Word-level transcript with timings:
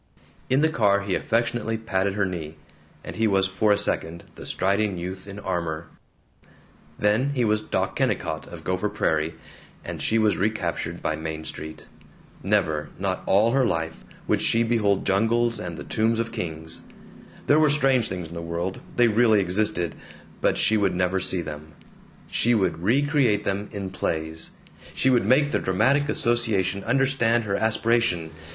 In 0.49 0.61
the 0.61 0.69
car 0.69 1.01
he 1.01 1.13
affectionately 1.13 1.77
patted 1.77 2.15
her 2.15 2.25
knee, 2.25 2.55
and 3.03 3.17
he 3.17 3.27
was 3.27 3.45
for 3.45 3.71
a 3.71 3.77
second 3.77 4.23
the 4.33 4.47
striding 4.47 4.97
youth 4.97 5.27
in 5.27 5.37
armor; 5.37 5.89
then 6.97 7.33
he 7.35 7.45
was 7.45 7.61
Doc 7.61 7.95
Kennicott 7.97 8.47
of 8.47 8.63
Gopher 8.63 8.89
Prairie, 8.89 9.35
and 9.85 10.01
she 10.01 10.17
was 10.17 10.37
recaptured 10.37 11.03
by 11.03 11.15
Main 11.15 11.45
Street. 11.45 11.85
Never, 12.41 12.89
not 12.97 13.21
all 13.27 13.51
her 13.51 13.63
life, 13.63 14.03
would 14.27 14.41
she 14.41 14.63
behold 14.63 15.05
jungles 15.05 15.59
and 15.59 15.77
the 15.77 15.83
tombs 15.83 16.17
of 16.17 16.31
kings. 16.31 16.81
There 17.45 17.59
were 17.59 17.69
strange 17.69 18.09
things 18.09 18.29
in 18.29 18.33
the 18.33 18.41
world, 18.41 18.81
they 18.95 19.07
really 19.07 19.39
existed; 19.39 19.93
but 20.41 20.57
she 20.57 20.77
would 20.77 20.95
never 20.95 21.19
see 21.19 21.43
them. 21.43 21.73
She 22.25 22.55
would 22.55 22.81
recreate 22.81 23.43
them 23.43 23.69
in 23.71 23.91
plays! 23.91 24.49
She 24.95 25.11
would 25.11 25.27
make 25.27 25.51
the 25.51 25.59
dramatic 25.59 26.09
association 26.09 26.83
understand 26.85 27.43
her 27.43 27.55
aspiration. 27.55 28.31